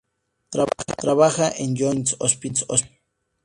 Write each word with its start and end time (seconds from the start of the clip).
Trabaja 1.03 1.51
en 1.51 1.77
el 1.77 1.77
Johns 1.79 2.15
Hopkins 2.17 2.65
Hospital. 2.69 2.97